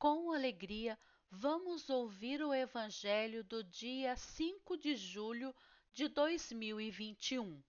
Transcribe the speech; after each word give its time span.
com 0.00 0.32
alegria, 0.32 0.98
vamos 1.30 1.90
ouvir 1.90 2.40
o 2.42 2.54
Evangelho 2.54 3.44
do 3.44 3.62
dia 3.62 4.16
5 4.16 4.78
de 4.78 4.96
julho 4.96 5.54
de 5.92 6.08
2021. 6.08 7.62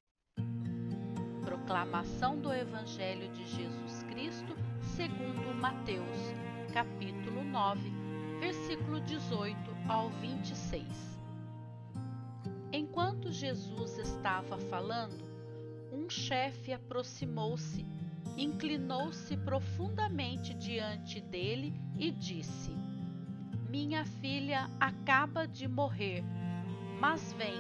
Proclamação 1.44 2.40
do 2.40 2.54
Evangelho 2.54 3.30
de 3.34 3.46
Jesus 3.46 4.04
Cristo 4.04 4.56
segundo 4.96 5.54
Mateus, 5.54 6.18
capítulo 6.74 7.44
9, 7.44 7.92
versículo 8.40 9.02
18 9.02 9.58
ao 9.90 10.10
26. 10.10 10.88
Enquanto 12.72 13.30
Jesus 13.30 13.98
estava 13.98 14.58
falando, 14.58 15.30
um 15.92 16.10
chefe 16.10 16.72
aproximou-se 16.72 17.86
inclinou-se 18.38 19.36
profundamente 19.38 20.54
diante 20.54 21.20
dele 21.22 21.74
e 21.98 22.12
disse: 22.12 22.72
Minha 23.70 24.06
filha 24.06 24.70
acaba 24.80 25.48
de 25.48 25.68
morrer, 25.68 26.24
mas 27.00 27.34
vem, 27.34 27.60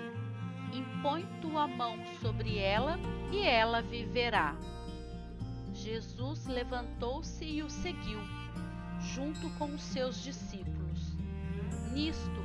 impõe 0.73 1.25
tua 1.41 1.67
mão 1.67 1.97
sobre 2.21 2.57
ela 2.57 2.97
e 3.31 3.41
ela 3.41 3.81
viverá. 3.81 4.55
Jesus 5.73 6.45
levantou-se 6.45 7.45
e 7.45 7.63
o 7.63 7.69
seguiu, 7.69 8.19
junto 8.99 9.49
com 9.57 9.65
os 9.73 9.81
seus 9.81 10.21
discípulos. 10.23 11.15
Nisto, 11.91 12.41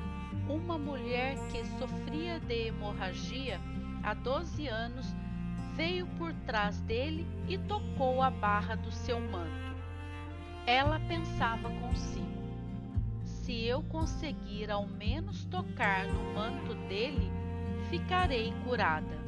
uma 0.48 0.78
mulher 0.78 1.36
que 1.48 1.64
sofria 1.78 2.38
de 2.40 2.68
hemorragia 2.68 3.60
há 4.02 4.14
doze 4.14 4.68
anos 4.68 5.06
veio 5.76 6.06
por 6.18 6.32
trás 6.46 6.80
dele 6.80 7.26
e 7.46 7.58
tocou 7.58 8.22
a 8.22 8.30
barra 8.30 8.74
do 8.74 8.90
seu 8.90 9.20
manto. 9.20 9.76
Ela 10.66 10.98
pensava 11.00 11.70
consigo: 11.70 12.26
se 13.22 13.64
eu 13.64 13.82
conseguir 13.82 14.70
ao 14.70 14.86
menos 14.86 15.44
tocar 15.44 16.06
no 16.06 16.34
manto 16.34 16.74
dele, 16.88 17.30
ficarei 17.90 18.52
curada. 18.64 19.26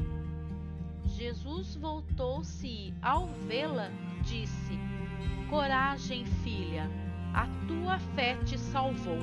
Jesus 1.04 1.76
voltou-se 1.76 2.66
e, 2.66 2.94
ao 3.02 3.26
vê-la, 3.26 3.90
disse: 4.22 4.78
Coragem, 5.50 6.24
filha, 6.24 6.90
a 7.34 7.46
tua 7.66 7.98
fé 8.14 8.36
te 8.44 8.58
salvou. 8.58 9.18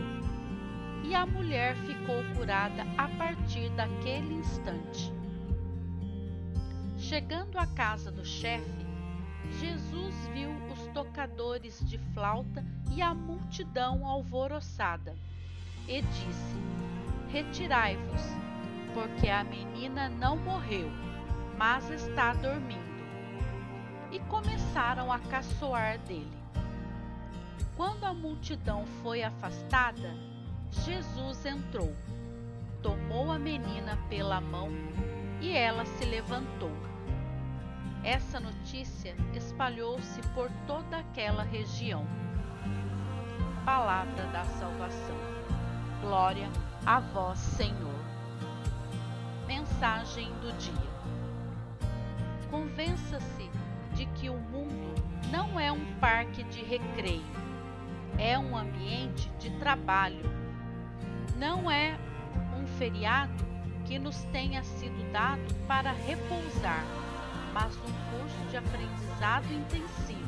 E 1.03 1.13
a 1.13 1.25
mulher 1.25 1.75
ficou 1.77 2.23
curada 2.35 2.83
a 2.97 3.07
partir 3.09 3.69
daquele 3.71 4.33
instante. 4.33 5.13
Chegando 7.07 7.59
à 7.59 7.67
casa 7.67 8.11
do 8.11 8.25
chefe, 8.25 8.83
Jesus 9.59 10.15
viu 10.33 10.49
os 10.73 10.87
tocadores 10.87 11.79
de 11.87 11.99
flauta 12.15 12.65
e 12.91 12.99
a 12.99 13.13
multidão 13.13 14.07
alvoroçada, 14.07 15.15
e 15.87 16.01
disse: 16.01 16.55
Retirai-vos, 17.29 18.21
porque 18.91 19.29
a 19.29 19.43
menina 19.43 20.09
não 20.09 20.35
morreu, 20.35 20.89
mas 21.55 21.87
está 21.91 22.33
dormindo. 22.33 23.05
E 24.11 24.19
começaram 24.21 25.13
a 25.13 25.19
caçoar 25.19 25.99
dele. 25.99 26.35
Quando 27.77 28.03
a 28.05 28.15
multidão 28.15 28.83
foi 29.03 29.21
afastada, 29.21 30.11
Jesus 30.71 31.45
entrou, 31.45 31.95
tomou 32.81 33.31
a 33.31 33.37
menina 33.37 33.95
pela 34.09 34.41
mão 34.41 34.69
e 35.39 35.51
ela 35.51 35.85
se 35.85 36.05
levantou. 36.05 36.94
Essa 38.05 38.39
notícia 38.39 39.15
espalhou-se 39.33 40.21
por 40.35 40.51
toda 40.67 40.97
aquela 40.97 41.41
região. 41.41 42.05
Palavra 43.65 44.27
da 44.27 44.45
salvação. 44.45 45.17
Glória 46.01 46.47
a 46.85 46.99
vós, 46.99 47.39
Senhor. 47.39 47.99
Mensagem 49.47 50.31
do 50.33 50.55
dia. 50.55 50.95
Convença-se 52.51 53.49
de 53.95 54.05
que 54.05 54.29
o 54.29 54.37
mundo 54.37 54.93
não 55.31 55.59
é 55.59 55.71
um 55.71 55.95
parque 55.95 56.43
de 56.43 56.63
recreio, 56.63 57.25
é 58.19 58.37
um 58.37 58.55
ambiente 58.55 59.27
de 59.39 59.49
trabalho. 59.57 60.29
Não 61.37 61.71
é 61.71 61.97
um 62.55 62.67
feriado 62.77 63.43
que 63.83 63.97
nos 63.97 64.23
tenha 64.25 64.61
sido 64.63 65.11
dado 65.11 65.41
para 65.67 65.91
repousar 65.91 66.83
de 68.55 68.59
aprendizado 68.59 69.51
intensivo. 69.51 70.23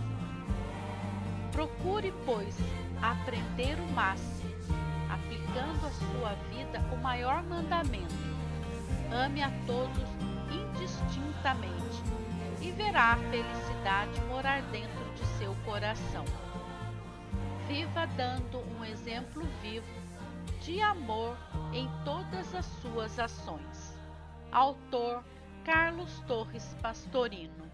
Procure, 1.54 2.14
pois, 2.26 2.58
aprender 3.02 3.80
o 3.80 3.92
máximo, 3.94 4.54
aplicando 5.10 5.86
à 5.86 5.92
sua 5.92 6.34
vida 6.52 6.82
o 6.92 6.98
maior 6.98 7.42
mandamento. 7.44 8.14
Ame 9.14 9.42
a 9.42 9.50
todos 9.66 10.04
indistintamente 10.52 12.04
e 12.62 12.70
verá 12.72 13.14
a 13.14 13.18
felicidade 13.18 14.20
morar 14.28 14.62
dentro 14.64 15.06
de 15.16 15.26
seu 15.38 15.56
coração. 15.64 16.26
Viva 17.66 18.06
dando 18.18 18.60
um 18.76 18.84
exemplo 18.84 19.44
vivo 19.62 19.88
de 20.62 20.82
amor 20.82 21.38
em 21.72 21.90
todas 22.04 22.54
as 22.54 22.66
suas 22.82 23.18
ações. 23.20 23.98
Autor 24.52 25.24
Carlos 25.64 26.20
Torres 26.28 26.76
Pastorino 26.82 27.68